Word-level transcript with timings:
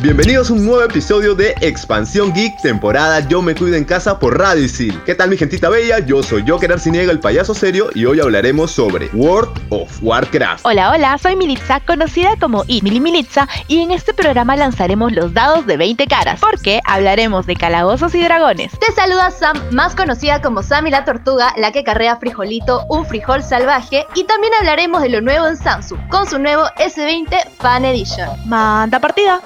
Bienvenidos 0.00 0.48
a 0.48 0.52
un 0.52 0.64
nuevo 0.64 0.80
episodio 0.82 1.34
de 1.34 1.56
Expansión 1.60 2.32
Geek, 2.32 2.60
temporada 2.62 3.18
Yo 3.26 3.42
me 3.42 3.56
cuido 3.56 3.74
en 3.74 3.84
casa 3.84 4.20
por 4.20 4.38
Radio 4.38 4.62
Isil. 4.62 5.02
¿Qué 5.02 5.16
tal 5.16 5.28
mi 5.28 5.36
gentita 5.36 5.68
bella? 5.68 5.98
Yo 5.98 6.22
soy 6.22 6.44
Joker 6.46 6.70
Arciniega, 6.72 7.10
el 7.10 7.18
payaso 7.18 7.52
serio, 7.52 7.90
y 7.96 8.04
hoy 8.04 8.20
hablaremos 8.20 8.70
sobre 8.70 9.08
World 9.12 9.50
of 9.70 9.90
Warcraft. 10.00 10.64
Hola, 10.64 10.92
hola, 10.92 11.18
soy 11.18 11.34
Militza, 11.34 11.80
conocida 11.80 12.36
como 12.40 12.62
Mili 12.68 13.00
Militza, 13.00 13.48
y 13.66 13.80
en 13.80 13.90
este 13.90 14.14
programa 14.14 14.54
lanzaremos 14.54 15.10
los 15.10 15.34
dados 15.34 15.66
de 15.66 15.76
20 15.76 16.06
caras, 16.06 16.38
porque 16.38 16.78
hablaremos 16.84 17.46
de 17.46 17.56
calabozos 17.56 18.14
y 18.14 18.22
dragones. 18.22 18.70
Te 18.78 18.92
saluda 18.92 19.32
Sam, 19.32 19.60
más 19.72 19.96
conocida 19.96 20.40
como 20.40 20.62
Sammy 20.62 20.92
la 20.92 21.04
Tortuga, 21.04 21.52
la 21.56 21.72
que 21.72 21.82
carrea 21.82 22.18
frijolito, 22.18 22.86
un 22.88 23.04
frijol 23.04 23.42
salvaje, 23.42 24.06
y 24.14 24.22
también 24.22 24.52
hablaremos 24.60 25.02
de 25.02 25.08
lo 25.08 25.20
nuevo 25.22 25.48
en 25.48 25.56
Samsung, 25.56 25.98
con 26.08 26.28
su 26.28 26.38
nuevo 26.38 26.62
S20 26.76 27.36
Fan 27.58 27.84
Edition. 27.84 28.28
Manda 28.46 29.00
partida. 29.00 29.40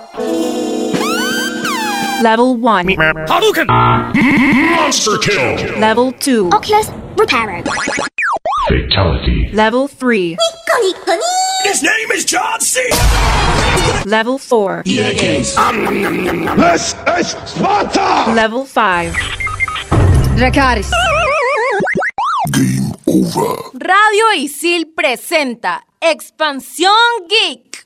Level 2.23 2.57
1. 2.57 2.87
Hadouken! 3.27 3.67
Monster 4.77 5.17
kill! 5.19 5.79
Level 5.81 6.13
2. 6.13 6.51
Oculus 6.53 6.91
Repairer. 7.17 7.63
Fatality. 8.69 9.49
Level 9.55 9.89
3. 9.89 10.37
His 11.65 11.83
name 11.83 12.11
is 12.13 12.27
John 12.27 12.61
C. 12.61 12.81
Level 14.05 14.37
4. 14.37 14.83
This 14.85 15.17
is 15.17 15.55
Sparta! 17.47 18.33
Level 18.35 18.67
5. 18.67 19.15
Dracaris. 20.37 20.91
Game 22.53 22.93
over. 23.07 23.57
Radio 23.81 24.27
Isil 24.37 24.93
presenta 24.95 25.83
Expansión 25.99 27.27
Geek. 27.29 27.83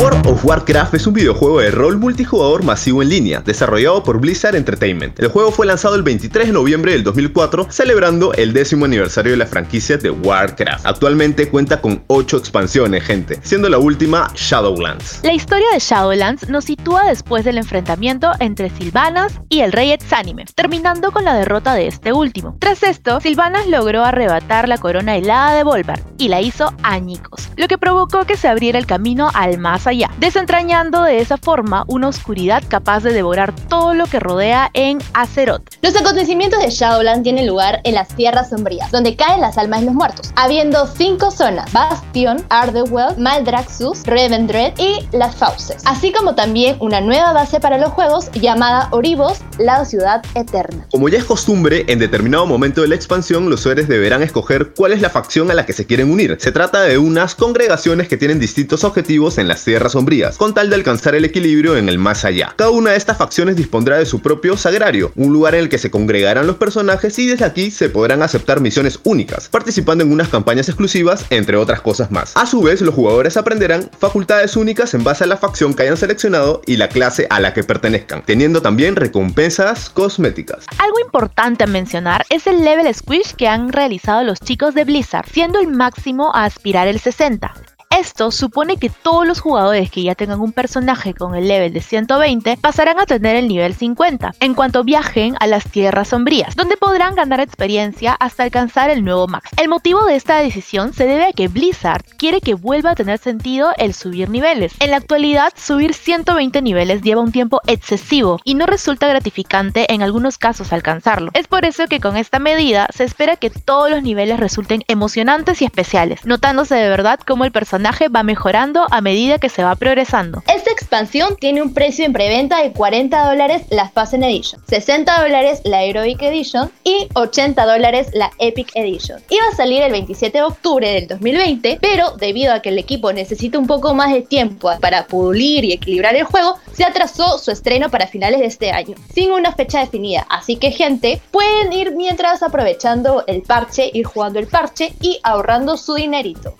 World 0.00 0.26
of 0.28 0.42
Warcraft 0.46 0.94
es 0.94 1.06
un 1.06 1.12
videojuego 1.12 1.60
de 1.60 1.70
rol 1.70 1.98
multijugador 1.98 2.64
masivo 2.64 3.02
en 3.02 3.10
línea, 3.10 3.42
desarrollado 3.42 4.02
por 4.02 4.18
Blizzard 4.18 4.56
Entertainment. 4.56 5.20
El 5.20 5.28
juego 5.28 5.52
fue 5.52 5.66
lanzado 5.66 5.94
el 5.94 6.02
23 6.02 6.46
de 6.46 6.52
noviembre 6.54 6.92
del 6.92 7.04
2004, 7.04 7.66
celebrando 7.68 8.32
el 8.32 8.54
décimo 8.54 8.86
aniversario 8.86 9.32
de 9.32 9.36
la 9.36 9.44
franquicia 9.44 9.98
de 9.98 10.08
Warcraft. 10.08 10.86
Actualmente 10.86 11.50
cuenta 11.50 11.82
con 11.82 12.02
8 12.06 12.38
expansiones, 12.38 13.04
gente, 13.04 13.40
siendo 13.42 13.68
la 13.68 13.76
última 13.76 14.32
Shadowlands. 14.34 15.20
La 15.22 15.34
historia 15.34 15.66
de 15.74 15.80
Shadowlands 15.80 16.48
nos 16.48 16.64
sitúa 16.64 17.04
después 17.04 17.44
del 17.44 17.58
enfrentamiento 17.58 18.32
entre 18.40 18.70
Sylvanas 18.70 19.38
y 19.50 19.60
el 19.60 19.70
rey 19.70 19.92
Exánime, 19.92 20.46
terminando 20.54 21.12
con 21.12 21.26
la 21.26 21.34
derrota 21.34 21.74
de 21.74 21.88
este 21.88 22.14
último. 22.14 22.56
Tras 22.58 22.82
esto, 22.84 23.20
Sylvanas 23.20 23.66
logró 23.66 24.02
arrebatar 24.02 24.66
la 24.66 24.78
corona 24.78 25.18
helada 25.18 25.54
de 25.54 25.62
Volvar 25.62 26.00
y 26.16 26.28
la 26.28 26.40
hizo 26.40 26.72
añicos, 26.82 27.50
lo 27.58 27.68
que 27.68 27.76
provocó 27.76 28.24
que 28.24 28.38
se 28.38 28.48
abriera 28.48 28.78
el 28.78 28.86
camino 28.86 29.30
al 29.34 29.58
más 29.58 29.89
allá, 29.90 30.10
desentrañando 30.18 31.02
de 31.02 31.20
esa 31.20 31.36
forma 31.36 31.84
una 31.86 32.08
oscuridad 32.08 32.62
capaz 32.68 33.02
de 33.02 33.12
devorar 33.12 33.54
todo 33.68 33.94
lo 33.94 34.06
que 34.06 34.20
rodea 34.20 34.70
en 34.72 34.98
Azeroth. 35.12 35.62
Los 35.82 35.96
acontecimientos 35.96 36.60
de 36.60 36.70
Shadowland 36.70 37.22
tienen 37.22 37.46
lugar 37.46 37.80
en 37.84 37.94
las 37.94 38.08
tierras 38.08 38.50
sombrías, 38.50 38.90
donde 38.90 39.16
caen 39.16 39.40
las 39.40 39.58
almas 39.58 39.80
de 39.80 39.86
los 39.86 39.94
muertos, 39.94 40.32
habiendo 40.36 40.86
cinco 40.86 41.30
zonas: 41.30 41.72
Bastion, 41.72 42.44
Ardewell, 42.48 43.16
Maldraxxus, 43.18 44.04
Revendred 44.04 44.72
y 44.78 45.06
las 45.16 45.34
Fauces, 45.36 45.82
así 45.84 46.12
como 46.12 46.34
también 46.34 46.76
una 46.80 47.00
nueva 47.00 47.32
base 47.32 47.60
para 47.60 47.78
los 47.78 47.90
juegos 47.90 48.30
llamada 48.32 48.88
Oribos, 48.92 49.40
la 49.58 49.84
ciudad 49.84 50.22
eterna. 50.34 50.86
Como 50.90 51.08
ya 51.08 51.18
es 51.18 51.24
costumbre, 51.24 51.84
en 51.88 51.98
determinado 51.98 52.46
momento 52.46 52.82
de 52.82 52.88
la 52.88 52.94
expansión, 52.94 53.50
los 53.50 53.60
usuarios 53.60 53.88
deberán 53.88 54.22
escoger 54.22 54.72
cuál 54.74 54.92
es 54.92 55.00
la 55.00 55.10
facción 55.10 55.50
a 55.50 55.54
la 55.54 55.66
que 55.66 55.72
se 55.72 55.86
quieren 55.86 56.10
unir. 56.10 56.36
Se 56.40 56.52
trata 56.52 56.82
de 56.82 56.98
unas 56.98 57.34
congregaciones 57.34 58.08
que 58.08 58.16
tienen 58.16 58.38
distintos 58.38 58.84
objetivos 58.84 59.38
en 59.38 59.48
las 59.48 59.64
tierras 59.64 59.79
sombrías, 59.88 60.36
con 60.36 60.54
tal 60.54 60.68
de 60.68 60.76
alcanzar 60.76 61.14
el 61.14 61.24
equilibrio 61.24 61.76
en 61.76 61.88
el 61.88 61.98
más 61.98 62.24
allá. 62.24 62.52
Cada 62.56 62.70
una 62.70 62.90
de 62.90 62.96
estas 62.96 63.16
facciones 63.16 63.56
dispondrá 63.56 63.98
de 63.98 64.06
su 64.06 64.20
propio 64.20 64.56
sagrario, 64.56 65.12
un 65.16 65.32
lugar 65.32 65.54
en 65.54 65.60
el 65.60 65.68
que 65.68 65.78
se 65.78 65.90
congregarán 65.90 66.46
los 66.46 66.56
personajes 66.56 67.18
y 67.18 67.26
desde 67.26 67.44
aquí 67.44 67.70
se 67.70 67.88
podrán 67.88 68.22
aceptar 68.22 68.60
misiones 68.60 69.00
únicas, 69.04 69.48
participando 69.48 70.04
en 70.04 70.12
unas 70.12 70.28
campañas 70.28 70.68
exclusivas, 70.68 71.24
entre 71.30 71.56
otras 71.56 71.80
cosas 71.80 72.10
más. 72.10 72.36
A 72.36 72.46
su 72.46 72.62
vez, 72.62 72.80
los 72.80 72.94
jugadores 72.94 73.36
aprenderán 73.36 73.90
facultades 73.98 74.56
únicas 74.56 74.92
en 74.94 75.04
base 75.04 75.24
a 75.24 75.26
la 75.26 75.36
facción 75.36 75.74
que 75.74 75.84
hayan 75.84 75.96
seleccionado 75.96 76.62
y 76.66 76.76
la 76.76 76.88
clase 76.88 77.26
a 77.30 77.40
la 77.40 77.54
que 77.54 77.64
pertenezcan, 77.64 78.22
teniendo 78.24 78.62
también 78.62 78.96
recompensas 78.96 79.90
cosméticas. 79.90 80.66
Algo 80.78 80.98
importante 81.00 81.64
a 81.64 81.66
mencionar 81.66 82.24
es 82.28 82.46
el 82.46 82.64
level 82.64 82.92
squish 82.94 83.34
que 83.34 83.48
han 83.48 83.72
realizado 83.72 84.22
los 84.24 84.40
chicos 84.40 84.74
de 84.74 84.84
Blizzard, 84.84 85.26
siendo 85.30 85.60
el 85.60 85.68
máximo 85.68 86.34
a 86.34 86.44
aspirar 86.44 86.88
el 86.88 87.00
60. 87.00 87.52
Esto 87.98 88.30
supone 88.30 88.76
que 88.76 88.88
todos 88.88 89.26
los 89.26 89.40
jugadores 89.40 89.90
que 89.90 90.04
ya 90.04 90.14
tengan 90.14 90.40
un 90.40 90.52
personaje 90.52 91.12
con 91.12 91.34
el 91.34 91.48
level 91.48 91.72
de 91.72 91.80
120 91.80 92.56
pasarán 92.58 93.00
a 93.00 93.04
tener 93.04 93.34
el 93.34 93.48
nivel 93.48 93.74
50 93.74 94.32
en 94.38 94.54
cuanto 94.54 94.84
viajen 94.84 95.34
a 95.40 95.48
las 95.48 95.64
tierras 95.64 96.08
sombrías, 96.08 96.54
donde 96.54 96.76
podrán 96.76 97.16
ganar 97.16 97.40
experiencia 97.40 98.12
hasta 98.12 98.44
alcanzar 98.44 98.90
el 98.90 99.04
nuevo 99.04 99.26
max. 99.26 99.50
El 99.56 99.68
motivo 99.68 100.04
de 100.04 100.14
esta 100.14 100.40
decisión 100.40 100.92
se 100.92 101.04
debe 101.04 101.24
a 101.24 101.32
que 101.32 101.48
Blizzard 101.48 102.04
quiere 102.16 102.40
que 102.40 102.54
vuelva 102.54 102.92
a 102.92 102.94
tener 102.94 103.18
sentido 103.18 103.72
el 103.76 103.92
subir 103.92 104.30
niveles. 104.30 104.72
En 104.78 104.92
la 104.92 104.98
actualidad, 104.98 105.52
subir 105.56 105.92
120 105.92 106.62
niveles 106.62 107.02
lleva 107.02 107.20
un 107.20 107.32
tiempo 107.32 107.60
excesivo 107.66 108.38
y 108.44 108.54
no 108.54 108.66
resulta 108.66 109.08
gratificante 109.08 109.92
en 109.92 110.02
algunos 110.02 110.38
casos 110.38 110.72
alcanzarlo. 110.72 111.32
Es 111.34 111.48
por 111.48 111.64
eso 111.64 111.88
que 111.88 111.98
con 111.98 112.16
esta 112.16 112.38
medida 112.38 112.86
se 112.94 113.02
espera 113.02 113.34
que 113.34 113.50
todos 113.50 113.90
los 113.90 114.04
niveles 114.04 114.38
resulten 114.38 114.84
emocionantes 114.86 115.60
y 115.60 115.64
especiales, 115.64 116.24
notándose 116.24 116.76
de 116.76 116.88
verdad 116.88 117.18
cómo 117.26 117.44
el 117.44 117.50
personaje 117.50 117.79
va 118.14 118.22
mejorando 118.22 118.86
a 118.90 119.00
medida 119.00 119.38
que 119.38 119.48
se 119.48 119.64
va 119.64 119.74
progresando. 119.74 120.42
Esta 120.46 120.70
expansión 120.70 121.36
tiene 121.36 121.62
un 121.62 121.74
precio 121.74 122.04
en 122.04 122.12
preventa 122.12 122.62
de 122.62 122.72
40 122.72 123.28
dólares 123.28 123.62
la 123.70 123.88
Frozen 123.88 124.22
Edition, 124.24 124.60
60 124.68 125.22
dólares 125.22 125.60
la 125.64 125.82
Heroic 125.82 126.22
Edition 126.22 126.70
y 126.84 127.08
80 127.14 127.64
dólares 127.66 128.08
la 128.12 128.30
Epic 128.38 128.70
Edition. 128.74 129.20
Iba 129.28 129.44
a 129.52 129.56
salir 129.56 129.82
el 129.82 129.92
27 129.92 130.38
de 130.38 130.44
octubre 130.44 130.92
del 130.92 131.08
2020, 131.08 131.78
pero 131.80 132.12
debido 132.16 132.52
a 132.52 132.60
que 132.60 132.68
el 132.70 132.78
equipo 132.78 133.12
necesita 133.12 133.58
un 133.58 133.66
poco 133.66 133.94
más 133.94 134.12
de 134.12 134.22
tiempo 134.22 134.70
para 134.80 135.06
pulir 135.06 135.64
y 135.64 135.72
equilibrar 135.72 136.14
el 136.14 136.24
juego, 136.24 136.58
se 136.72 136.84
atrasó 136.84 137.38
su 137.38 137.50
estreno 137.50 137.90
para 137.90 138.06
finales 138.06 138.40
de 138.40 138.46
este 138.46 138.70
año, 138.70 138.96
sin 139.14 139.32
una 139.32 139.52
fecha 139.52 139.80
definida. 139.80 140.26
Así 140.28 140.56
que 140.56 140.70
gente, 140.70 141.20
pueden 141.30 141.72
ir 141.72 141.92
mientras 141.94 142.42
aprovechando 142.42 143.24
el 143.26 143.42
parche, 143.42 143.90
ir 143.92 144.04
jugando 144.04 144.38
el 144.38 144.46
parche 144.46 144.92
y 145.00 145.18
ahorrando 145.22 145.76
su 145.76 145.94
dinerito. 145.94 146.54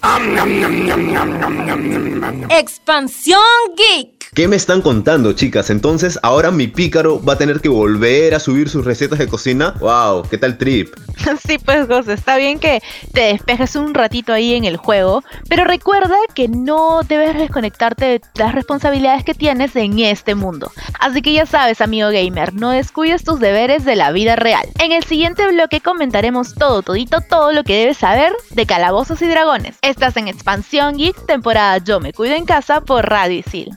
Expansión 2.50 3.40
Geek. 3.76 4.19
¿Qué 4.40 4.48
me 4.48 4.56
están 4.56 4.80
contando, 4.80 5.34
chicas? 5.34 5.68
Entonces, 5.68 6.18
ahora 6.22 6.50
mi 6.50 6.66
pícaro 6.66 7.22
va 7.22 7.34
a 7.34 7.36
tener 7.36 7.60
que 7.60 7.68
volver 7.68 8.34
a 8.34 8.40
subir 8.40 8.70
sus 8.70 8.86
recetas 8.86 9.18
de 9.18 9.28
cocina. 9.28 9.74
¡Wow! 9.80 10.26
¿Qué 10.30 10.38
tal 10.38 10.56
trip? 10.56 10.88
Sí, 11.46 11.58
pues 11.58 11.86
José, 11.86 12.14
está 12.14 12.36
bien 12.38 12.58
que 12.58 12.80
te 13.12 13.20
despejes 13.20 13.76
un 13.76 13.92
ratito 13.92 14.32
ahí 14.32 14.54
en 14.54 14.64
el 14.64 14.76
juego, 14.78 15.22
pero 15.48 15.64
recuerda 15.64 16.16
que 16.34 16.48
no 16.48 17.00
debes 17.06 17.36
desconectarte 17.36 18.04
de 18.04 18.20
las 18.34 18.54
responsabilidades 18.54 19.24
que 19.24 19.34
tienes 19.34 19.76
en 19.76 19.98
este 19.98 20.34
mundo. 20.34 20.70
Así 20.98 21.20
que 21.20 21.32
ya 21.32 21.44
sabes, 21.44 21.82
amigo 21.82 22.08
gamer, 22.08 22.54
no 22.54 22.70
descuides 22.70 23.24
tus 23.24 23.40
deberes 23.40 23.84
de 23.84 23.96
la 23.96 24.12
vida 24.12 24.36
real. 24.36 24.66
En 24.78 24.92
el 24.92 25.04
siguiente 25.04 25.46
bloque 25.48 25.80
comentaremos 25.80 26.54
todo, 26.54 26.82
todito, 26.82 27.20
todo 27.20 27.52
lo 27.52 27.64
que 27.64 27.76
debes 27.76 27.98
saber 27.98 28.32
de 28.50 28.64
calabozos 28.64 29.20
y 29.20 29.26
dragones. 29.26 29.76
Estás 29.82 30.16
en 30.16 30.28
Expansión 30.28 30.96
Geek, 30.96 31.26
temporada 31.26 31.78
Yo 31.78 32.00
me 32.00 32.14
cuido 32.14 32.36
en 32.36 32.46
casa 32.46 32.80
por 32.80 33.06
Radio 33.08 33.40
Isil. 33.40 33.76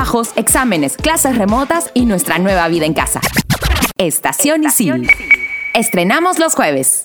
Trabajos, 0.00 0.32
exámenes, 0.36 0.96
clases 0.96 1.36
remotas 1.36 1.90
y 1.92 2.06
nuestra 2.06 2.38
nueva 2.38 2.66
vida 2.68 2.86
en 2.86 2.94
casa. 2.94 3.20
Estación 3.98 4.64
Isil. 4.64 5.06
Estrenamos 5.74 6.38
los 6.38 6.54
jueves. 6.54 7.02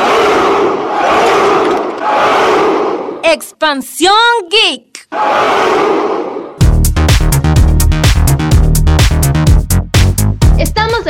Expansión 3.24 4.13
Geek. 4.50 6.00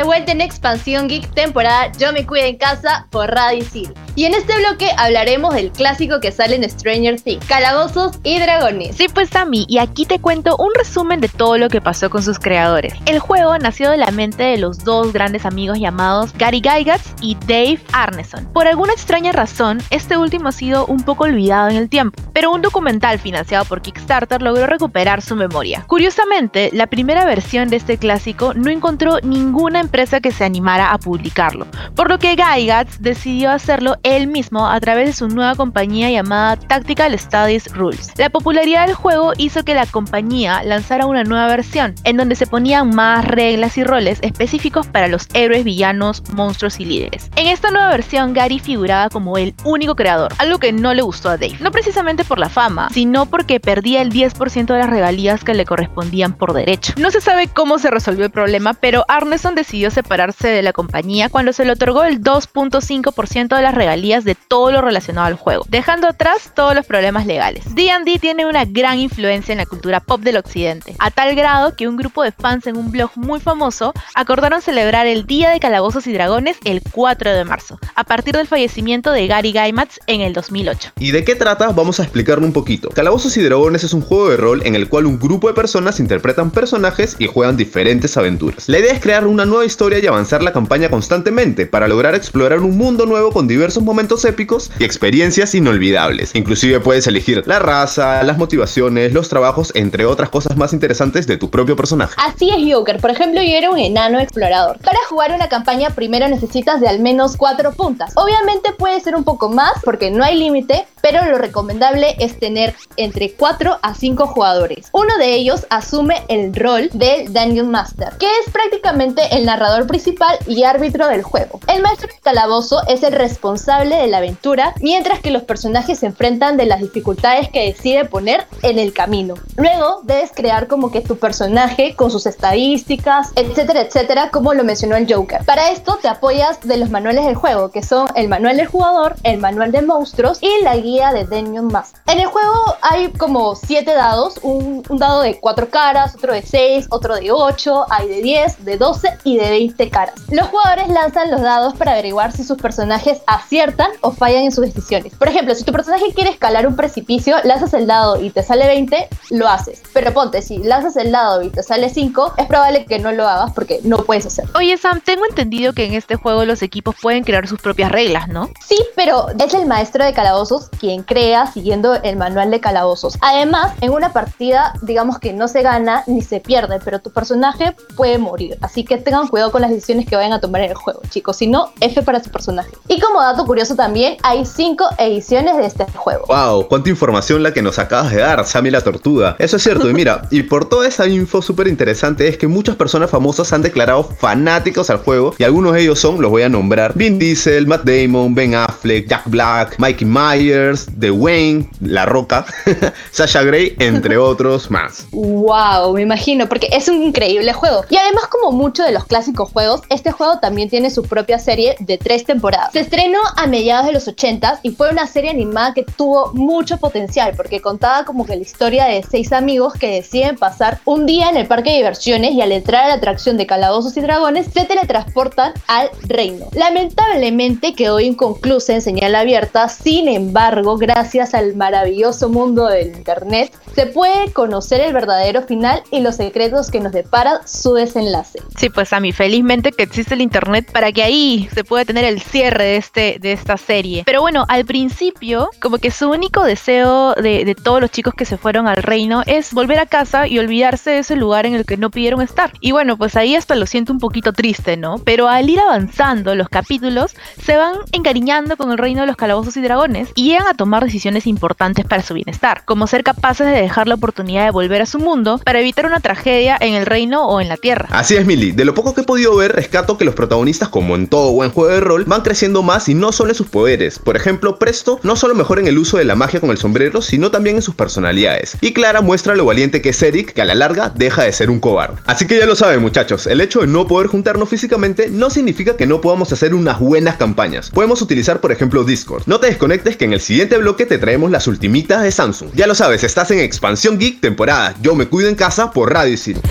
Vuelta 0.03 0.31
en 0.31 0.41
Expansión 0.41 1.07
Geek 1.07 1.33
temporada 1.33 1.91
Yo 1.97 2.11
me 2.13 2.25
cuido 2.25 2.47
en 2.47 2.57
casa 2.57 3.07
por 3.09 3.29
Radio 3.29 3.63
City. 3.63 3.93
Y 4.15 4.25
en 4.25 4.33
este 4.33 4.53
bloque 4.57 4.89
hablaremos 4.97 5.53
del 5.53 5.71
clásico 5.71 6.19
que 6.19 6.31
sale 6.31 6.55
en 6.55 6.69
Stranger 6.69 7.19
Things, 7.21 7.45
Calabozos 7.45 8.19
y 8.23 8.39
Dragones. 8.39 8.97
Sí, 8.97 9.07
pues 9.13 9.29
Sammy, 9.29 9.65
y 9.69 9.77
aquí 9.77 10.05
te 10.05 10.19
cuento 10.19 10.57
un 10.57 10.71
resumen 10.75 11.21
de 11.21 11.29
todo 11.29 11.57
lo 11.57 11.69
que 11.69 11.79
pasó 11.79 12.09
con 12.09 12.21
sus 12.21 12.37
creadores. 12.37 12.93
El 13.05 13.19
juego 13.19 13.57
nació 13.57 13.89
de 13.89 13.97
la 13.97 14.11
mente 14.11 14.43
de 14.43 14.57
los 14.57 14.83
dos 14.83 15.13
grandes 15.13 15.45
amigos 15.45 15.79
llamados 15.79 16.33
Gary 16.33 16.61
Gygax 16.61 17.13
y 17.21 17.35
Dave 17.47 17.79
Arneson. 17.93 18.45
Por 18.53 18.67
alguna 18.67 18.93
extraña 18.93 19.31
razón, 19.31 19.81
este 19.89 20.17
último 20.17 20.49
ha 20.49 20.51
sido 20.51 20.85
un 20.87 21.03
poco 21.03 21.23
olvidado 21.23 21.69
en 21.69 21.77
el 21.77 21.89
tiempo, 21.89 22.21
pero 22.33 22.51
un 22.51 22.61
documental 22.61 23.19
financiado 23.19 23.63
por 23.65 23.81
Kickstarter 23.81 24.41
logró 24.41 24.67
recuperar 24.67 25.21
su 25.21 25.35
memoria. 25.35 25.85
Curiosamente, 25.87 26.69
la 26.73 26.87
primera 26.87 27.25
versión 27.25 27.69
de 27.69 27.77
este 27.77 27.97
clásico 27.97 28.53
no 28.53 28.69
encontró 28.69 29.19
ninguna 29.23 29.79
empresa 29.91 30.21
que 30.21 30.31
se 30.31 30.45
animara 30.45 30.93
a 30.93 30.97
publicarlo, 30.99 31.67
por 31.97 32.09
lo 32.09 32.17
que 32.17 32.37
Gygax 32.37 33.01
decidió 33.01 33.51
hacerlo 33.51 33.97
él 34.03 34.27
mismo 34.27 34.65
a 34.65 34.79
través 34.79 35.07
de 35.07 35.11
su 35.11 35.27
nueva 35.27 35.55
compañía 35.55 36.09
llamada 36.09 36.55
Tactical 36.55 37.19
Studies 37.19 37.69
Rules. 37.73 38.13
La 38.15 38.29
popularidad 38.29 38.87
del 38.87 38.95
juego 38.95 39.33
hizo 39.37 39.65
que 39.65 39.73
la 39.73 39.85
compañía 39.85 40.63
lanzara 40.63 41.07
una 41.07 41.25
nueva 41.25 41.47
versión, 41.47 41.93
en 42.05 42.15
donde 42.15 42.35
se 42.35 42.47
ponían 42.47 42.95
más 42.95 43.25
reglas 43.25 43.77
y 43.77 43.83
roles 43.83 44.19
específicos 44.21 44.87
para 44.87 45.09
los 45.09 45.27
héroes, 45.33 45.65
villanos, 45.65 46.23
monstruos 46.31 46.79
y 46.79 46.85
líderes. 46.85 47.29
En 47.35 47.47
esta 47.47 47.69
nueva 47.69 47.89
versión, 47.89 48.33
Gary 48.33 48.59
figuraba 48.59 49.09
como 49.09 49.37
el 49.37 49.53
único 49.65 49.97
creador, 49.97 50.33
algo 50.37 50.57
que 50.57 50.71
no 50.71 50.93
le 50.93 51.01
gustó 51.01 51.27
a 51.27 51.37
Dave, 51.37 51.57
no 51.59 51.69
precisamente 51.69 52.23
por 52.23 52.39
la 52.39 52.47
fama, 52.47 52.87
sino 52.93 53.25
porque 53.25 53.59
perdía 53.59 54.01
el 54.01 54.13
10% 54.13 54.67
de 54.67 54.79
las 54.79 54.89
regalías 54.89 55.43
que 55.43 55.53
le 55.53 55.65
correspondían 55.65 56.31
por 56.31 56.53
derecho. 56.53 56.93
No 56.95 57.11
se 57.11 57.19
sabe 57.19 57.49
cómo 57.49 57.77
se 57.77 57.91
resolvió 57.91 58.23
el 58.23 58.31
problema, 58.31 58.73
pero 58.73 59.03
Arneson 59.09 59.53
decidió 59.53 59.80
separarse 59.89 60.49
de 60.49 60.61
la 60.61 60.73
compañía 60.73 61.29
cuando 61.29 61.53
se 61.53 61.65
le 61.65 61.71
otorgó 61.71 62.03
el 62.03 62.21
2.5% 62.21 63.55
de 63.55 63.61
las 63.61 63.73
regalías 63.73 64.23
de 64.23 64.35
todo 64.35 64.71
lo 64.71 64.81
relacionado 64.81 65.27
al 65.27 65.35
juego, 65.35 65.65
dejando 65.69 66.07
atrás 66.07 66.51
todos 66.53 66.75
los 66.75 66.85
problemas 66.85 67.25
legales. 67.25 67.73
D&D 67.73 68.19
tiene 68.19 68.45
una 68.45 68.65
gran 68.65 68.99
influencia 68.99 69.53
en 69.53 69.57
la 69.57 69.65
cultura 69.65 69.99
pop 69.99 70.21
del 70.21 70.37
occidente, 70.37 70.95
a 70.99 71.09
tal 71.09 71.35
grado 71.35 71.75
que 71.75 71.87
un 71.87 71.97
grupo 71.97 72.23
de 72.23 72.31
fans 72.31 72.67
en 72.67 72.77
un 72.77 72.91
blog 72.91 73.11
muy 73.15 73.39
famoso 73.39 73.93
acordaron 74.13 74.61
celebrar 74.61 75.07
el 75.07 75.25
Día 75.25 75.49
de 75.49 75.59
Calabozos 75.59 76.05
y 76.07 76.13
Dragones 76.13 76.57
el 76.65 76.81
4 76.91 77.33
de 77.33 77.45
marzo, 77.45 77.79
a 77.95 78.03
partir 78.03 78.35
del 78.35 78.47
fallecimiento 78.47 79.11
de 79.11 79.27
Gary 79.27 79.51
Gygax 79.51 79.99
en 80.07 80.21
el 80.21 80.33
2008. 80.33 80.91
¿Y 80.99 81.11
de 81.11 81.23
qué 81.23 81.35
trata? 81.35 81.69
Vamos 81.71 81.99
a 81.99 82.03
explicarlo 82.03 82.45
un 82.45 82.53
poquito. 82.53 82.89
Calabozos 82.89 83.37
y 83.37 83.41
Dragones 83.41 83.83
es 83.83 83.93
un 83.93 84.01
juego 84.01 84.29
de 84.29 84.37
rol 84.37 84.61
en 84.65 84.75
el 84.75 84.89
cual 84.89 85.05
un 85.05 85.19
grupo 85.19 85.47
de 85.47 85.53
personas 85.53 85.99
interpretan 85.99 86.51
personajes 86.51 87.15
y 87.19 87.27
juegan 87.27 87.57
diferentes 87.57 88.17
aventuras. 88.17 88.67
La 88.67 88.79
idea 88.79 88.93
es 88.93 88.99
crear 88.99 89.25
una 89.25 89.45
nueva 89.45 89.65
historia 89.71 89.99
y 89.99 90.07
avanzar 90.07 90.43
la 90.43 90.53
campaña 90.53 90.89
constantemente 90.89 91.65
para 91.65 91.87
lograr 91.87 92.13
explorar 92.13 92.59
un 92.59 92.77
mundo 92.77 93.05
nuevo 93.05 93.31
con 93.31 93.47
diversos 93.47 93.81
momentos 93.81 94.25
épicos 94.25 94.69
y 94.77 94.83
experiencias 94.83 95.55
inolvidables. 95.55 96.35
Inclusive 96.35 96.79
puedes 96.81 97.07
elegir 97.07 97.43
la 97.47 97.59
raza, 97.59 98.21
las 98.23 98.37
motivaciones, 98.37 99.13
los 99.13 99.29
trabajos, 99.29 99.71
entre 99.73 100.05
otras 100.05 100.29
cosas 100.29 100.57
más 100.57 100.73
interesantes 100.73 101.25
de 101.25 101.37
tu 101.37 101.49
propio 101.49 101.75
personaje. 101.75 102.15
Así 102.17 102.49
es, 102.49 102.73
Joker. 102.73 102.97
Por 102.99 103.11
ejemplo, 103.11 103.41
yo 103.41 103.55
era 103.55 103.71
un 103.71 103.79
enano 103.79 104.19
explorador. 104.19 104.77
Para 104.79 104.99
jugar 105.09 105.31
una 105.33 105.47
campaña 105.47 105.89
primero 105.91 106.27
necesitas 106.27 106.81
de 106.81 106.87
al 106.87 106.99
menos 106.99 107.37
4 107.37 107.71
puntas. 107.71 108.11
Obviamente 108.15 108.73
puede 108.77 108.99
ser 108.99 109.15
un 109.15 109.23
poco 109.23 109.49
más 109.49 109.71
porque 109.83 110.11
no 110.11 110.23
hay 110.23 110.37
límite, 110.37 110.85
pero 111.01 111.25
lo 111.25 111.37
recomendable 111.37 112.15
es 112.19 112.37
tener 112.39 112.75
entre 112.97 113.31
4 113.31 113.79
a 113.81 113.93
5 113.95 114.27
jugadores. 114.27 114.89
Uno 114.91 115.17
de 115.17 115.33
ellos 115.33 115.65
asume 115.69 116.23
el 116.27 116.53
rol 116.53 116.89
del 116.93 117.31
Dungeon 117.33 117.71
Master, 117.71 118.13
que 118.19 118.27
es 118.27 118.51
prácticamente 118.51 119.21
el 119.31 119.45
narrador 119.51 119.85
principal 119.85 120.37
y 120.47 120.63
árbitro 120.63 121.07
del 121.07 121.23
juego. 121.23 121.59
El 121.67 121.81
maestro 121.81 122.07
del 122.07 122.21
calabozo 122.21 122.81
es 122.87 123.03
el 123.03 123.11
responsable 123.11 123.97
de 123.97 124.07
la 124.07 124.19
aventura, 124.19 124.73
mientras 124.79 125.19
que 125.19 125.29
los 125.29 125.43
personajes 125.43 125.99
se 125.99 126.05
enfrentan 126.05 126.55
de 126.55 126.65
las 126.65 126.79
dificultades 126.79 127.49
que 127.49 127.65
decide 127.65 128.05
poner 128.05 128.47
en 128.61 128.79
el 128.79 128.93
camino. 128.93 129.33
Luego 129.57 130.01
debes 130.03 130.31
crear 130.33 130.67
como 130.67 130.89
que 130.89 131.01
tu 131.01 131.17
personaje 131.17 131.95
con 131.95 132.09
sus 132.11 132.25
estadísticas, 132.27 133.31
etcétera, 133.35 133.81
etcétera, 133.81 134.29
como 134.31 134.53
lo 134.53 134.63
mencionó 134.63 134.95
el 134.95 135.11
Joker. 135.11 135.43
Para 135.43 135.71
esto 135.71 135.99
te 136.01 136.07
apoyas 136.07 136.61
de 136.61 136.77
los 136.77 136.89
manuales 136.89 137.25
del 137.25 137.35
juego, 137.35 137.71
que 137.71 137.83
son 137.83 138.07
el 138.15 138.29
manual 138.29 138.55
del 138.55 138.67
jugador, 138.67 139.15
el 139.23 139.37
manual 139.37 139.73
de 139.73 139.81
monstruos 139.81 140.37
y 140.41 140.63
la 140.63 140.77
guía 140.77 141.11
de 141.11 141.25
Dungeon 141.25 141.67
Master. 141.67 141.99
En 142.07 142.21
el 142.21 142.27
juego 142.27 142.75
hay 142.81 143.11
como 143.11 143.55
7 143.55 143.91
dados, 143.93 144.39
un, 144.43 144.83
un 144.87 144.97
dado 144.97 145.21
de 145.23 145.39
4 145.41 145.69
caras, 145.69 146.15
otro 146.15 146.33
de 146.33 146.41
6, 146.41 146.87
otro 146.89 147.15
de 147.15 147.31
8, 147.31 147.85
hay 147.89 148.07
de 148.07 148.21
10, 148.21 148.63
de 148.63 148.77
12 148.77 149.17
y 149.25 149.37
de 149.37 149.40
20 149.49 149.89
caras. 149.89 150.15
Los 150.29 150.47
jugadores 150.47 150.89
lanzan 150.89 151.31
los 151.31 151.41
dados 151.41 151.73
para 151.75 151.93
averiguar 151.93 152.31
si 152.31 152.43
sus 152.43 152.57
personajes 152.57 153.21
aciertan 153.27 153.91
o 154.01 154.11
fallan 154.11 154.43
en 154.43 154.51
sus 154.51 154.65
decisiones. 154.65 155.13
Por 155.15 155.27
ejemplo, 155.27 155.55
si 155.55 155.63
tu 155.63 155.71
personaje 155.71 156.13
quiere 156.13 156.29
escalar 156.29 156.67
un 156.67 156.75
precipicio, 156.75 157.37
lanzas 157.43 157.73
el 157.73 157.87
dado 157.87 158.21
y 158.21 158.29
te 158.29 158.43
sale 158.43 158.67
20, 158.67 159.07
lo 159.31 159.47
haces. 159.47 159.81
Pero 159.93 160.13
ponte, 160.13 160.41
si 160.41 160.57
lanzas 160.59 160.95
el 160.97 161.11
dado 161.11 161.41
y 161.41 161.49
te 161.49 161.63
sale 161.63 161.89
5, 161.89 162.33
es 162.37 162.45
probable 162.47 162.85
que 162.85 162.99
no 162.99 163.11
lo 163.11 163.27
hagas 163.27 163.51
porque 163.53 163.79
no 163.83 163.97
puedes 163.97 164.25
hacerlo. 164.25 164.51
Oye 164.55 164.77
Sam, 164.77 165.01
tengo 165.03 165.25
entendido 165.25 165.73
que 165.73 165.85
en 165.85 165.93
este 165.93 166.15
juego 166.15 166.45
los 166.45 166.61
equipos 166.61 166.95
pueden 167.01 167.23
crear 167.23 167.47
sus 167.47 167.59
propias 167.59 167.91
reglas, 167.91 168.27
¿no? 168.27 168.49
Sí, 168.65 168.77
pero 168.95 169.27
es 169.39 169.53
el 169.53 169.65
maestro 169.65 170.05
de 170.05 170.13
calabozos 170.13 170.69
quien 170.79 171.03
crea 171.03 171.47
siguiendo 171.47 171.95
el 171.95 172.15
manual 172.15 172.51
de 172.51 172.59
calabozos. 172.59 173.17
Además, 173.21 173.73
en 173.81 173.91
una 173.91 174.13
partida, 174.13 174.73
digamos 174.81 175.19
que 175.19 175.33
no 175.33 175.47
se 175.47 175.61
gana 175.61 176.03
ni 176.07 176.21
se 176.21 176.39
pierde, 176.39 176.79
pero 176.83 176.99
tu 176.99 177.11
personaje 177.11 177.75
puede 177.95 178.17
morir. 178.17 178.57
Así 178.61 178.83
que 178.83 178.97
tengan 178.97 179.27
cuidado 179.31 179.51
con 179.51 179.61
las 179.61 179.71
decisiones 179.71 180.05
que 180.05 180.15
vayan 180.15 180.33
a 180.33 180.39
tomar 180.39 180.61
en 180.61 180.71
el 180.71 180.75
juego, 180.75 181.01
chicos. 181.09 181.37
Si 181.37 181.47
no, 181.47 181.71
F 181.79 182.03
para 182.03 182.23
su 182.23 182.29
personaje. 182.29 182.69
Y 182.87 182.99
como 182.99 183.21
dato 183.21 183.45
curioso 183.45 183.75
también, 183.75 184.17
hay 184.21 184.45
5 184.45 184.89
ediciones 184.99 185.57
de 185.57 185.65
este 185.65 185.85
juego. 185.95 186.25
Wow, 186.27 186.67
cuánta 186.67 186.89
información 186.89 187.41
la 187.41 187.53
que 187.53 187.61
nos 187.61 187.79
acabas 187.79 188.11
de 188.11 188.17
dar, 188.17 188.45
Sammy 188.45 188.69
la 188.69 188.81
Tortuga. 188.81 189.35
Eso 189.39 189.57
es 189.57 189.63
cierto, 189.63 189.89
y 189.89 189.93
mira, 189.93 190.23
y 190.31 190.43
por 190.43 190.69
toda 190.69 190.87
esa 190.87 191.07
info 191.07 191.41
súper 191.41 191.67
interesante 191.67 192.27
es 192.27 192.37
que 192.37 192.47
muchas 192.47 192.75
personas 192.75 193.09
famosas 193.09 193.51
han 193.53 193.61
declarado 193.61 194.03
fanáticos 194.03 194.89
al 194.89 194.97
juego 194.97 195.33
y 195.37 195.43
algunos 195.43 195.73
de 195.73 195.81
ellos 195.81 195.99
son, 195.99 196.21
los 196.21 196.29
voy 196.29 196.43
a 196.43 196.49
nombrar, 196.49 196.93
Vin 196.95 197.17
Diesel, 197.17 197.67
Matt 197.67 197.83
Damon, 197.83 198.35
Ben 198.35 198.53
Affleck, 198.53 199.07
Jack 199.07 199.23
Black, 199.27 199.79
Mikey 199.79 200.05
Myers, 200.05 200.87
The 200.99 201.11
Wayne, 201.11 201.69
La 201.79 202.05
Roca, 202.05 202.45
Sasha 203.11 203.43
Grey, 203.43 203.75
entre 203.79 204.17
otros 204.17 204.69
más. 204.69 205.07
Wow, 205.11 205.93
me 205.93 206.01
imagino, 206.01 206.49
porque 206.49 206.67
es 206.71 206.89
un 206.89 207.01
increíble 207.01 207.53
juego. 207.53 207.85
Y 207.89 207.95
además, 207.95 208.25
como 208.27 208.51
muchos 208.51 208.85
de 208.85 208.91
los 208.91 209.05
clásicos 209.05 209.20
juegos, 209.51 209.81
este 209.89 210.11
juego 210.11 210.39
también 210.39 210.69
tiene 210.69 210.89
su 210.89 211.03
propia 211.03 211.39
serie 211.39 211.75
de 211.79 211.97
tres 211.97 212.25
temporadas. 212.25 212.71
Se 212.73 212.79
estrenó 212.79 213.19
a 213.37 213.47
mediados 213.47 213.87
de 213.87 213.93
los 213.93 214.07
80s 214.07 214.59
y 214.63 214.71
fue 214.71 214.89
una 214.89 215.07
serie 215.07 215.29
animada 215.29 215.73
que 215.73 215.83
tuvo 215.83 216.31
mucho 216.33 216.77
potencial, 216.77 217.33
porque 217.35 217.61
contaba 217.61 218.05
como 218.05 218.25
que 218.25 218.35
la 218.35 218.41
historia 218.41 218.85
de 218.85 219.03
seis 219.03 219.31
amigos 219.31 219.73
que 219.73 219.87
deciden 219.87 220.37
pasar 220.37 220.79
un 220.85 221.05
día 221.05 221.29
en 221.29 221.37
el 221.37 221.47
parque 221.47 221.71
de 221.71 221.77
diversiones 221.77 222.31
y 222.31 222.41
al 222.41 222.51
entrar 222.51 222.85
a 222.85 222.87
la 222.89 222.93
atracción 222.95 223.37
de 223.37 223.47
calabozos 223.47 223.95
y 223.97 224.01
dragones, 224.01 224.47
se 224.53 224.65
teletransportan 224.65 225.53
al 225.67 225.89
reino. 226.03 226.47
Lamentablemente 226.53 227.73
quedó 227.73 227.99
inconclusa 227.99 228.73
en 228.73 228.81
señal 228.81 229.15
abierta, 229.15 229.69
sin 229.69 230.07
embargo, 230.07 230.77
gracias 230.77 231.33
al 231.33 231.55
maravilloso 231.55 232.29
mundo 232.29 232.67
del 232.67 232.95
internet, 232.95 233.53
se 233.75 233.85
puede 233.85 234.31
conocer 234.33 234.81
el 234.81 234.93
verdadero 234.93 235.41
final 235.43 235.83
y 235.91 236.01
los 236.01 236.15
secretos 236.15 236.69
que 236.71 236.79
nos 236.79 236.91
depara 236.91 237.41
su 237.45 237.73
desenlace. 237.73 238.39
Sí, 238.57 238.69
pues 238.69 238.93
a 238.93 238.99
felizmente 239.11 239.71
que 239.71 239.83
existe 239.83 240.13
el 240.13 240.21
internet 240.21 240.71
para 240.71 240.91
que 240.91 241.03
ahí 241.03 241.49
se 241.53 241.63
pueda 241.63 241.85
tener 241.85 242.05
el 242.05 242.21
cierre 242.21 242.63
de, 242.63 242.77
este, 242.77 243.17
de 243.19 243.31
esta 243.31 243.57
serie. 243.57 244.03
Pero 244.05 244.21
bueno, 244.21 244.45
al 244.47 244.65
principio, 244.65 245.49
como 245.61 245.77
que 245.77 245.91
su 245.91 246.09
único 246.09 246.43
deseo 246.43 247.13
de, 247.15 247.45
de 247.45 247.55
todos 247.55 247.81
los 247.81 247.91
chicos 247.91 248.13
que 248.13 248.25
se 248.25 248.37
fueron 248.37 248.67
al 248.67 248.83
reino 248.83 249.23
es 249.25 249.53
volver 249.53 249.79
a 249.79 249.85
casa 249.85 250.27
y 250.27 250.39
olvidarse 250.39 250.91
de 250.91 250.99
ese 250.99 251.15
lugar 251.15 251.45
en 251.45 251.53
el 251.53 251.65
que 251.65 251.77
no 251.77 251.89
pidieron 251.89 252.21
estar. 252.21 252.51
Y 252.59 252.71
bueno, 252.71 252.97
pues 252.97 253.15
ahí 253.15 253.35
hasta 253.35 253.55
lo 253.55 253.65
siento 253.65 253.93
un 253.93 253.99
poquito 253.99 254.33
triste, 254.33 254.77
¿no? 254.77 254.97
Pero 254.99 255.27
al 255.27 255.49
ir 255.49 255.59
avanzando 255.59 256.35
los 256.35 256.49
capítulos, 256.49 257.15
se 257.43 257.57
van 257.57 257.75
encariñando 257.91 258.57
con 258.57 258.71
el 258.71 258.77
reino 258.77 259.01
de 259.01 259.07
los 259.07 259.15
calabozos 259.15 259.57
y 259.57 259.61
dragones 259.61 260.09
y 260.15 260.29
llegan 260.29 260.47
a 260.47 260.53
tomar 260.53 260.83
decisiones 260.83 261.27
importantes 261.27 261.85
para 261.85 262.03
su 262.03 262.13
bienestar, 262.13 262.63
como 262.65 262.87
ser 262.87 263.03
capaces 263.03 263.47
de 263.47 263.53
dejar 263.53 263.87
la 263.87 263.95
oportunidad 263.95 264.45
de 264.45 264.51
volver 264.51 264.81
a 264.81 264.85
su 264.85 264.99
mundo 264.99 265.39
para 265.43 265.59
evitar 265.59 265.85
una 265.85 265.99
tragedia 265.99 266.57
en 266.59 266.73
el 266.73 266.85
reino 266.85 267.25
o 267.25 267.41
en 267.41 267.49
la 267.49 267.57
tierra. 267.57 267.87
Así 267.91 268.15
es, 268.15 268.25
Milly. 268.25 268.51
De 268.51 268.65
lo 268.65 268.73
poco 268.73 268.93
que 268.93 269.00
he 269.01 269.05
podido 269.05 269.35
ver, 269.35 269.53
rescato 269.53 269.97
que 269.97 270.05
los 270.05 270.15
protagonistas, 270.15 270.69
como 270.69 270.95
en 270.95 271.07
todo 271.07 271.31
buen 271.31 271.51
juego 271.51 271.73
de 271.73 271.79
rol, 271.79 272.05
van 272.05 272.21
creciendo 272.21 272.63
más 272.63 272.89
y 272.89 272.93
no 272.93 273.11
solo 273.11 273.31
en 273.31 273.35
sus 273.35 273.47
poderes. 273.47 273.99
Por 273.99 274.15
ejemplo, 274.15 274.57
Presto 274.57 274.99
no 275.03 275.15
solo 275.15 275.35
mejora 275.35 275.61
en 275.61 275.67
el 275.67 275.77
uso 275.77 275.97
de 275.97 276.05
la 276.05 276.15
magia 276.15 276.39
con 276.39 276.51
el 276.51 276.57
sombrero, 276.57 277.01
sino 277.01 277.31
también 277.31 277.57
en 277.57 277.61
sus 277.61 277.75
personalidades. 277.75 278.57
Y 278.61 278.73
Clara 278.73 279.01
muestra 279.01 279.35
lo 279.35 279.45
valiente 279.45 279.81
que 279.81 279.89
es 279.89 280.01
Eric, 280.01 280.33
que 280.33 280.41
a 280.41 280.45
la 280.45 280.55
larga 280.55 280.89
deja 280.89 281.23
de 281.23 281.33
ser 281.33 281.49
un 281.49 281.59
cobarde. 281.59 281.97
Así 282.05 282.27
que 282.27 282.37
ya 282.37 282.45
lo 282.45 282.55
saben, 282.55 282.81
muchachos, 282.81 283.27
el 283.27 283.41
hecho 283.41 283.61
de 283.61 283.67
no 283.67 283.87
poder 283.87 284.07
juntarnos 284.07 284.49
físicamente 284.49 285.09
no 285.09 285.29
significa 285.29 285.75
que 285.75 285.87
no 285.87 286.01
podamos 286.01 286.31
hacer 286.31 286.53
unas 286.53 286.79
buenas 286.79 287.17
campañas. 287.17 287.69
Podemos 287.69 288.01
utilizar, 288.01 288.41
por 288.41 288.51
ejemplo, 288.51 288.83
Discord. 288.83 289.23
No 289.25 289.39
te 289.39 289.47
desconectes 289.47 289.97
que 289.97 290.05
en 290.05 290.13
el 290.13 290.21
siguiente 290.21 290.57
bloque 290.57 290.85
te 290.85 290.97
traemos 290.97 291.31
las 291.31 291.47
ultimitas 291.47 292.03
de 292.03 292.11
Samsung. 292.11 292.51
Ya 292.53 292.67
lo 292.67 292.75
sabes, 292.75 293.03
estás 293.03 293.31
en 293.31 293.39
Expansión 293.39 293.97
Geek 293.97 294.21
temporada 294.21 294.75
Yo 294.81 294.95
me 294.95 295.07
cuido 295.07 295.29
en 295.29 295.35
casa 295.35 295.71
por 295.71 295.91
Radio 295.91 296.17
City. 296.17 296.41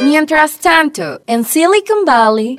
Mientras 0.00 0.58
tanto, 0.58 1.20
en 1.26 1.44
Silicon 1.44 2.04
Valley... 2.04 2.58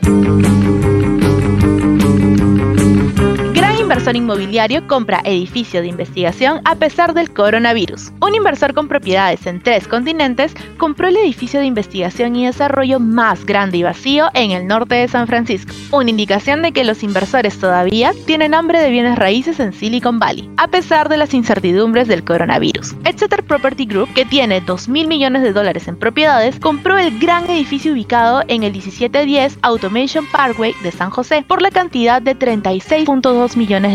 inversor 4.05 4.21
inmobiliario 4.21 4.85
compra 4.85 5.21
edificio 5.23 5.81
de 5.81 5.87
investigación 5.87 6.61
a 6.63 6.75
pesar 6.75 7.15
del 7.15 7.33
coronavirus. 7.33 8.11
Un 8.21 8.35
inversor 8.35 8.75
con 8.75 8.87
propiedades 8.87 9.47
en 9.47 9.63
tres 9.63 9.87
continentes 9.87 10.53
compró 10.77 11.07
el 11.07 11.17
edificio 11.17 11.59
de 11.59 11.65
investigación 11.65 12.35
y 12.35 12.45
desarrollo 12.45 12.99
más 12.99 13.47
grande 13.47 13.77
y 13.77 13.83
vacío 13.83 14.27
en 14.35 14.51
el 14.51 14.67
norte 14.67 14.93
de 14.93 15.07
San 15.07 15.25
Francisco. 15.25 15.73
Una 15.91 16.11
indicación 16.11 16.61
de 16.61 16.71
que 16.71 16.83
los 16.83 17.01
inversores 17.01 17.57
todavía 17.57 18.13
tienen 18.27 18.53
hambre 18.53 18.79
de 18.79 18.91
bienes 18.91 19.17
raíces 19.17 19.59
en 19.59 19.73
Silicon 19.73 20.19
Valley, 20.19 20.51
a 20.57 20.67
pesar 20.67 21.09
de 21.09 21.17
las 21.17 21.33
incertidumbres 21.33 22.07
del 22.07 22.23
coronavirus. 22.23 22.93
Exeter 23.05 23.43
Property 23.43 23.87
Group, 23.87 24.13
que 24.13 24.25
tiene 24.25 24.61
2 24.61 24.87
mil 24.87 25.07
millones 25.07 25.41
de 25.41 25.51
dólares 25.51 25.87
en 25.87 25.97
propiedades, 25.97 26.59
compró 26.59 26.99
el 26.99 27.17
gran 27.17 27.49
edificio 27.49 27.93
ubicado 27.93 28.43
en 28.49 28.61
el 28.61 28.71
1710 28.73 29.57
Automation 29.63 30.27
Parkway 30.31 30.75
de 30.83 30.91
San 30.91 31.09
José 31.09 31.43
por 31.47 31.63
la 31.63 31.71
cantidad 31.71 32.21
de 32.21 32.37
36.2 32.37 33.57
millones 33.57 33.94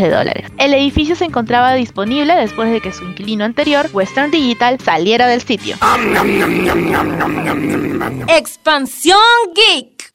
El 0.57 0.73
edificio 0.73 1.15
se 1.15 1.25
encontraba 1.25 1.73
disponible 1.73 2.33
después 2.35 2.71
de 2.71 2.81
que 2.81 2.91
su 2.91 3.03
inquilino 3.03 3.45
anterior, 3.45 3.89
Western 3.93 4.31
Digital, 4.31 4.79
saliera 4.79 5.27
del 5.27 5.41
sitio. 5.41 5.77
Expansión 8.27 9.17
Geek. 9.55 10.11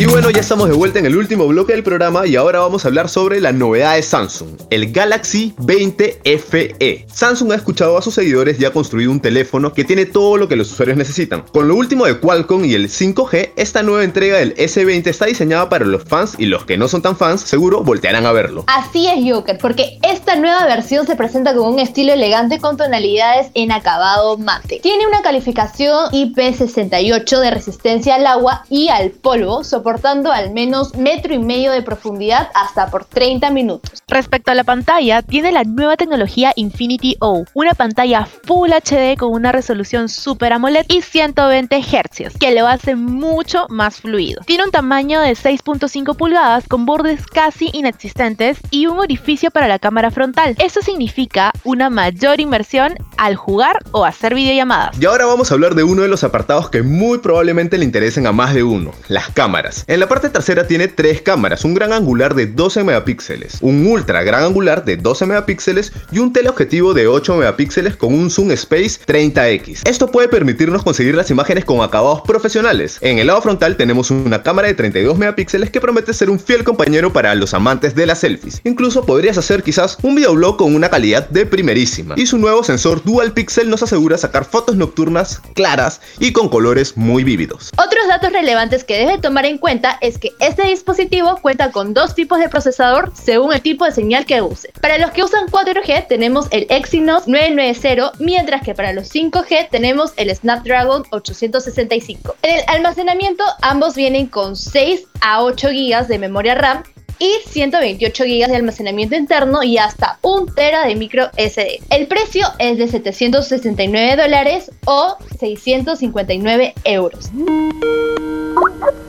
Y 0.00 0.06
bueno, 0.06 0.30
ya 0.30 0.40
estamos 0.40 0.66
de 0.66 0.74
vuelta 0.74 0.98
en 0.98 1.04
el 1.04 1.14
último 1.14 1.46
bloque 1.46 1.74
del 1.74 1.82
programa 1.82 2.26
y 2.26 2.34
ahora 2.34 2.60
vamos 2.60 2.82
a 2.82 2.88
hablar 2.88 3.10
sobre 3.10 3.38
la 3.38 3.52
novedad 3.52 3.96
de 3.96 4.02
Samsung, 4.02 4.48
el 4.70 4.92
Galaxy 4.92 5.52
20 5.58 6.22
FE. 6.24 7.06
Samsung 7.12 7.52
ha 7.52 7.56
escuchado 7.56 7.98
a 7.98 8.00
sus 8.00 8.14
seguidores 8.14 8.58
y 8.58 8.64
ha 8.64 8.72
construido 8.72 9.10
un 9.10 9.20
teléfono 9.20 9.74
que 9.74 9.84
tiene 9.84 10.06
todo 10.06 10.38
lo 10.38 10.48
que 10.48 10.56
los 10.56 10.72
usuarios 10.72 10.96
necesitan. 10.96 11.42
Con 11.52 11.68
lo 11.68 11.74
último 11.74 12.06
de 12.06 12.18
Qualcomm 12.18 12.64
y 12.64 12.72
el 12.72 12.88
5G, 12.88 13.50
esta 13.56 13.82
nueva 13.82 14.02
entrega 14.02 14.38
del 14.38 14.56
S20 14.56 15.06
está 15.06 15.26
diseñada 15.26 15.68
para 15.68 15.84
los 15.84 16.04
fans 16.04 16.34
y 16.38 16.46
los 16.46 16.64
que 16.64 16.78
no 16.78 16.88
son 16.88 17.02
tan 17.02 17.14
fans 17.14 17.42
seguro 17.42 17.84
voltearán 17.84 18.24
a 18.24 18.32
verlo. 18.32 18.64
Así 18.68 19.06
es, 19.06 19.30
Joker, 19.30 19.58
porque 19.58 19.98
esta 20.02 20.34
nueva 20.34 20.64
versión 20.64 21.06
se 21.06 21.14
presenta 21.14 21.54
con 21.54 21.74
un 21.74 21.78
estilo 21.78 22.14
elegante 22.14 22.58
con 22.58 22.78
tonalidades 22.78 23.48
en 23.52 23.70
acabado 23.70 24.38
mate. 24.38 24.80
Tiene 24.82 25.06
una 25.06 25.20
calificación 25.20 26.10
IP68 26.12 27.38
de 27.38 27.50
resistencia 27.50 28.14
al 28.14 28.26
agua 28.26 28.64
y 28.70 28.88
al 28.88 29.10
polvo, 29.10 29.62
soportando 29.62 29.89
al 30.32 30.52
menos 30.52 30.94
metro 30.94 31.34
y 31.34 31.38
medio 31.38 31.72
de 31.72 31.82
profundidad 31.82 32.48
hasta 32.54 32.90
por 32.90 33.04
30 33.04 33.50
minutos. 33.50 34.02
Respecto 34.06 34.50
a 34.50 34.54
la 34.54 34.64
pantalla, 34.64 35.22
tiene 35.22 35.50
la 35.50 35.64
nueva 35.64 35.96
tecnología 35.96 36.52
Infinity 36.54 37.16
O, 37.20 37.44
una 37.54 37.74
pantalla 37.74 38.26
Full 38.44 38.70
HD 38.70 39.16
con 39.18 39.32
una 39.32 39.52
resolución 39.52 40.08
Super 40.08 40.52
AMOLED 40.52 40.86
y 40.88 41.02
120 41.02 41.82
Hz, 41.82 42.38
que 42.38 42.54
lo 42.54 42.68
hace 42.68 42.94
mucho 42.94 43.66
más 43.68 44.00
fluido. 44.00 44.42
Tiene 44.46 44.64
un 44.64 44.70
tamaño 44.70 45.20
de 45.20 45.32
6.5 45.32 46.16
pulgadas 46.16 46.66
con 46.68 46.86
bordes 46.86 47.26
casi 47.26 47.70
inexistentes 47.72 48.58
y 48.70 48.86
un 48.86 48.98
orificio 48.98 49.50
para 49.50 49.68
la 49.68 49.78
cámara 49.78 50.10
frontal. 50.10 50.54
Eso 50.58 50.82
significa 50.82 51.52
una 51.64 51.90
mayor 51.90 52.40
inmersión 52.40 52.94
al 53.16 53.36
jugar 53.36 53.78
o 53.90 54.04
hacer 54.04 54.34
videollamadas. 54.34 55.00
Y 55.00 55.06
ahora 55.06 55.26
vamos 55.26 55.50
a 55.50 55.54
hablar 55.54 55.74
de 55.74 55.82
uno 55.82 56.02
de 56.02 56.08
los 56.08 56.24
apartados 56.24 56.70
que 56.70 56.82
muy 56.82 57.18
probablemente 57.18 57.76
le 57.78 57.84
interesen 57.84 58.26
a 58.26 58.32
más 58.32 58.54
de 58.54 58.62
uno, 58.62 58.92
las 59.08 59.28
cámaras. 59.30 59.79
En 59.86 60.00
la 60.00 60.08
parte 60.08 60.30
trasera 60.30 60.66
tiene 60.66 60.88
tres 60.88 61.22
cámaras, 61.22 61.64
un 61.64 61.74
gran 61.74 61.92
angular 61.92 62.34
de 62.34 62.46
12 62.46 62.84
megapíxeles, 62.84 63.58
un 63.60 63.86
ultra 63.86 64.22
gran 64.22 64.44
angular 64.44 64.84
de 64.84 64.96
12 64.96 65.26
megapíxeles 65.26 65.92
y 66.12 66.18
un 66.18 66.32
teleobjetivo 66.32 66.94
de 66.94 67.06
8 67.06 67.36
megapíxeles 67.36 67.96
con 67.96 68.14
un 68.14 68.30
zoom 68.30 68.50
space 68.52 69.00
30x. 69.06 69.88
Esto 69.88 70.10
puede 70.10 70.28
permitirnos 70.28 70.82
conseguir 70.82 71.14
las 71.14 71.30
imágenes 71.30 71.64
con 71.64 71.80
acabados 71.80 72.22
profesionales. 72.22 72.98
En 73.00 73.18
el 73.18 73.26
lado 73.26 73.42
frontal 73.42 73.76
tenemos 73.76 74.10
una 74.10 74.42
cámara 74.42 74.68
de 74.68 74.74
32 74.74 75.18
megapíxeles 75.18 75.70
que 75.70 75.80
promete 75.80 76.12
ser 76.14 76.30
un 76.30 76.38
fiel 76.38 76.64
compañero 76.64 77.12
para 77.12 77.34
los 77.34 77.54
amantes 77.54 77.94
de 77.94 78.06
las 78.06 78.20
selfies. 78.20 78.60
Incluso 78.64 79.04
podrías 79.04 79.38
hacer 79.38 79.62
quizás 79.62 79.98
un 80.02 80.14
videoblog 80.14 80.56
con 80.56 80.74
una 80.74 80.88
calidad 80.90 81.28
de 81.28 81.46
primerísima. 81.46 82.14
Y 82.16 82.26
su 82.26 82.38
nuevo 82.38 82.62
sensor 82.64 83.02
dual 83.04 83.32
pixel 83.32 83.70
nos 83.70 83.82
asegura 83.82 84.18
sacar 84.18 84.44
fotos 84.44 84.76
nocturnas 84.76 85.40
claras 85.54 86.00
y 86.18 86.32
con 86.32 86.48
colores 86.48 86.96
muy 86.96 87.24
vívidos. 87.24 87.70
Otros 87.76 88.08
datos 88.08 88.32
relevantes 88.32 88.84
que 88.84 88.98
debe 88.98 89.18
tomar 89.18 89.46
en 89.46 89.58
cuenta 89.58 89.69
es 90.00 90.18
que 90.18 90.32
este 90.40 90.66
dispositivo 90.66 91.36
cuenta 91.40 91.70
con 91.70 91.94
dos 91.94 92.16
tipos 92.16 92.40
de 92.40 92.48
procesador 92.48 93.12
según 93.14 93.52
el 93.52 93.62
tipo 93.62 93.84
de 93.84 93.92
señal 93.92 94.26
que 94.26 94.42
use. 94.42 94.72
Para 94.80 94.98
los 94.98 95.12
que 95.12 95.22
usan 95.22 95.46
4G 95.46 96.08
tenemos 96.08 96.48
el 96.50 96.66
Exynos 96.70 97.28
990, 97.28 98.12
mientras 98.18 98.62
que 98.62 98.74
para 98.74 98.92
los 98.92 99.14
5G 99.14 99.68
tenemos 99.70 100.12
el 100.16 100.34
Snapdragon 100.34 101.04
865. 101.10 102.34
En 102.42 102.56
el 102.56 102.64
almacenamiento 102.66 103.44
ambos 103.62 103.94
vienen 103.94 104.26
con 104.26 104.56
6 104.56 105.04
a 105.20 105.44
8 105.44 105.68
GB 105.68 106.06
de 106.08 106.18
memoria 106.18 106.56
RAM 106.56 106.82
y 107.20 107.32
128 107.46 108.24
GB 108.24 108.48
de 108.48 108.56
almacenamiento 108.56 109.14
interno 109.14 109.62
y 109.62 109.78
hasta 109.78 110.18
1 110.22 110.52
tera 110.54 110.84
de 110.86 110.96
micro 110.96 111.30
SD. 111.36 111.80
El 111.90 112.08
precio 112.08 112.48
es 112.58 112.78
de 112.78 112.88
769 112.88 114.16
dólares 114.20 114.72
o 114.86 115.16
659 115.38 116.74
euros. 116.84 117.30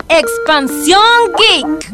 Expansión 0.10 1.02
Geek. 1.38 1.92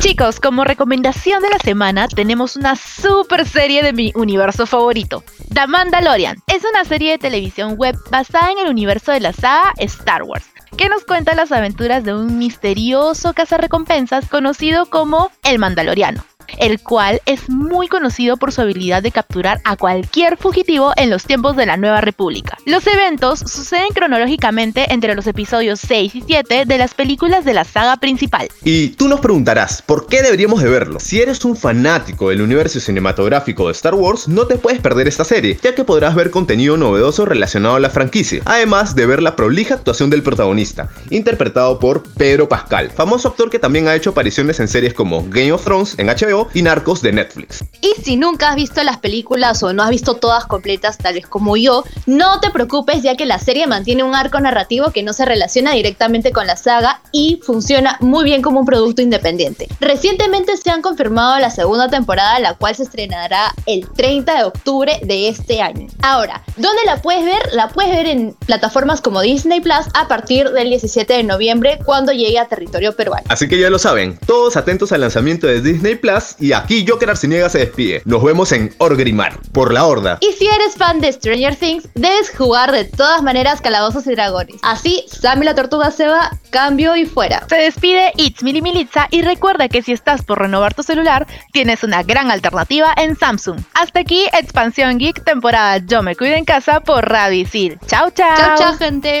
Chicos, 0.00 0.40
como 0.40 0.64
recomendación 0.64 1.42
de 1.42 1.50
la 1.50 1.58
semana 1.58 2.08
tenemos 2.08 2.56
una 2.56 2.74
super 2.74 3.46
serie 3.46 3.82
de 3.82 3.92
mi 3.92 4.12
universo 4.14 4.66
favorito, 4.66 5.22
The 5.52 5.66
Mandalorian. 5.66 6.38
Es 6.46 6.62
una 6.64 6.84
serie 6.84 7.12
de 7.12 7.18
televisión 7.18 7.74
web 7.76 7.96
basada 8.10 8.50
en 8.50 8.58
el 8.58 8.70
universo 8.70 9.12
de 9.12 9.20
la 9.20 9.34
saga 9.34 9.74
Star 9.76 10.22
Wars, 10.22 10.46
que 10.78 10.88
nos 10.88 11.04
cuenta 11.04 11.34
las 11.34 11.52
aventuras 11.52 12.02
de 12.02 12.14
un 12.14 12.38
misterioso 12.38 13.34
cazarrecompensas 13.34 14.26
conocido 14.28 14.86
como 14.86 15.30
el 15.42 15.58
Mandaloriano 15.58 16.24
el 16.58 16.80
cual 16.80 17.20
es 17.26 17.48
muy 17.48 17.88
conocido 17.88 18.36
por 18.36 18.52
su 18.52 18.60
habilidad 18.60 19.02
de 19.02 19.12
capturar 19.12 19.60
a 19.64 19.76
cualquier 19.76 20.36
fugitivo 20.36 20.92
en 20.96 21.10
los 21.10 21.24
tiempos 21.24 21.56
de 21.56 21.66
la 21.66 21.76
Nueva 21.76 22.00
República. 22.00 22.58
Los 22.66 22.86
eventos 22.86 23.40
suceden 23.40 23.88
cronológicamente 23.94 24.92
entre 24.92 25.14
los 25.14 25.26
episodios 25.26 25.80
6 25.80 26.14
y 26.14 26.22
7 26.22 26.64
de 26.66 26.78
las 26.78 26.94
películas 26.94 27.44
de 27.44 27.54
la 27.54 27.64
saga 27.64 27.96
principal. 27.96 28.48
Y 28.64 28.88
tú 28.90 29.08
nos 29.08 29.20
preguntarás, 29.20 29.82
¿por 29.82 30.06
qué 30.06 30.22
deberíamos 30.22 30.62
de 30.62 30.68
verlo? 30.68 31.00
Si 31.00 31.20
eres 31.20 31.44
un 31.44 31.56
fanático 31.56 32.30
del 32.30 32.42
universo 32.42 32.80
cinematográfico 32.80 33.66
de 33.66 33.72
Star 33.72 33.94
Wars, 33.94 34.28
no 34.28 34.46
te 34.46 34.56
puedes 34.56 34.80
perder 34.80 35.08
esta 35.08 35.24
serie, 35.24 35.58
ya 35.62 35.74
que 35.74 35.84
podrás 35.84 36.14
ver 36.14 36.30
contenido 36.30 36.76
novedoso 36.76 37.24
relacionado 37.24 37.76
a 37.76 37.80
la 37.80 37.90
franquicia, 37.90 38.42
además 38.44 38.94
de 38.94 39.06
ver 39.06 39.22
la 39.22 39.36
prolija 39.36 39.74
actuación 39.74 40.10
del 40.10 40.22
protagonista, 40.22 40.88
interpretado 41.10 41.78
por 41.78 42.02
Pedro 42.02 42.48
Pascal, 42.48 42.90
famoso 42.90 43.28
actor 43.28 43.50
que 43.50 43.58
también 43.58 43.88
ha 43.88 43.94
hecho 43.94 44.10
apariciones 44.10 44.60
en 44.60 44.68
series 44.68 44.94
como 44.94 45.26
Game 45.28 45.52
of 45.52 45.64
Thrones 45.64 45.94
en 45.98 46.08
HBO 46.08 46.39
y 46.54 46.62
Narcos 46.62 47.02
de 47.02 47.12
Netflix. 47.12 47.64
Y 47.80 48.00
si 48.02 48.16
nunca 48.16 48.50
has 48.50 48.56
visto 48.56 48.82
las 48.82 48.98
películas 48.98 49.62
o 49.62 49.72
no 49.72 49.82
has 49.82 49.90
visto 49.90 50.14
todas 50.14 50.46
completas, 50.46 50.98
tal 50.98 51.14
vez 51.14 51.26
como 51.26 51.56
yo, 51.56 51.84
no 52.06 52.40
te 52.40 52.50
preocupes 52.50 53.02
ya 53.02 53.16
que 53.16 53.26
la 53.26 53.38
serie 53.38 53.66
mantiene 53.66 54.04
un 54.04 54.14
arco 54.14 54.40
narrativo 54.40 54.90
que 54.90 55.02
no 55.02 55.12
se 55.12 55.24
relaciona 55.24 55.72
directamente 55.72 56.32
con 56.32 56.46
la 56.46 56.56
saga 56.56 57.02
y 57.12 57.40
funciona 57.42 57.96
muy 58.00 58.24
bien 58.24 58.42
como 58.42 58.60
un 58.60 58.66
producto 58.66 59.02
independiente. 59.02 59.68
Recientemente 59.80 60.56
se 60.56 60.70
han 60.70 60.82
confirmado 60.82 61.38
la 61.38 61.50
segunda 61.50 61.88
temporada, 61.88 62.38
la 62.38 62.54
cual 62.54 62.74
se 62.74 62.84
estrenará 62.84 63.54
el 63.66 63.88
30 63.88 64.36
de 64.36 64.44
octubre 64.44 65.00
de 65.02 65.28
este 65.28 65.62
año. 65.62 65.86
Ahora, 66.02 66.42
¿dónde 66.56 66.82
la 66.86 67.00
puedes 67.02 67.24
ver? 67.24 67.52
La 67.52 67.68
puedes 67.68 67.92
ver 67.92 68.06
en 68.06 68.34
plataformas 68.46 69.00
como 69.00 69.20
Disney 69.20 69.60
Plus 69.60 69.86
a 69.94 70.08
partir 70.08 70.50
del 70.50 70.68
17 70.68 71.12
de 71.12 71.22
noviembre 71.22 71.78
cuando 71.84 72.12
llegue 72.12 72.38
a 72.38 72.46
territorio 72.46 72.94
peruano. 72.94 73.24
Así 73.28 73.48
que 73.48 73.58
ya 73.58 73.70
lo 73.70 73.78
saben, 73.78 74.18
todos 74.26 74.56
atentos 74.56 74.92
al 74.92 75.00
lanzamiento 75.02 75.46
de 75.46 75.60
Disney 75.60 75.96
Plus 75.96 76.29
y 76.38 76.52
aquí 76.52 76.84
Joker 76.86 77.10
Arciniega 77.10 77.48
se 77.48 77.58
despide. 77.58 78.02
Nos 78.04 78.22
vemos 78.22 78.52
en 78.52 78.74
Orgrimmar, 78.78 79.38
por 79.52 79.72
la 79.72 79.86
Horda. 79.86 80.18
Y 80.20 80.32
si 80.32 80.46
eres 80.46 80.76
fan 80.76 81.00
de 81.00 81.12
Stranger 81.12 81.56
Things, 81.56 81.88
debes 81.94 82.30
jugar 82.36 82.72
de 82.72 82.84
todas 82.84 83.22
maneras 83.22 83.60
Calabozos 83.60 84.06
y 84.06 84.12
Dragones. 84.12 84.56
Así, 84.62 85.04
Sammy 85.08 85.44
la 85.44 85.54
Tortuga 85.54 85.90
se 85.90 86.06
va, 86.06 86.30
cambio 86.50 86.96
y 86.96 87.06
fuera. 87.06 87.44
Se 87.48 87.56
despide 87.56 88.12
It's 88.16 88.42
Mili 88.42 88.62
Militza 88.62 89.08
y 89.10 89.22
recuerda 89.22 89.68
que 89.68 89.82
si 89.82 89.92
estás 89.92 90.22
por 90.22 90.38
renovar 90.38 90.74
tu 90.74 90.82
celular, 90.82 91.26
tienes 91.52 91.82
una 91.82 92.02
gran 92.02 92.30
alternativa 92.30 92.92
en 92.96 93.16
Samsung. 93.16 93.60
Hasta 93.74 94.00
aquí, 94.00 94.26
Expansión 94.32 94.98
Geek, 94.98 95.24
temporada 95.24 95.78
Yo 95.78 96.02
me 96.02 96.16
cuido 96.16 96.34
en 96.34 96.44
casa 96.44 96.80
por 96.80 97.08
Radio 97.08 97.42
Isil. 97.42 97.78
Chao, 97.86 98.10
chao. 98.10 98.36
Chao, 98.36 98.58
chao, 98.58 98.76
gente. 98.76 99.20